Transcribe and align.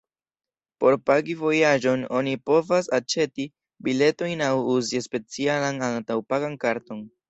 Por 0.83 0.95
pagi 1.09 1.35
vojaĝon 1.41 2.07
oni 2.21 2.33
povas 2.51 2.91
aĉeti 3.01 3.49
biletojn 3.91 4.45
aŭ 4.51 4.51
uzi 4.81 5.07
specialan 5.11 5.89
antaŭ-pagan 5.95 6.63
karton. 6.69 7.11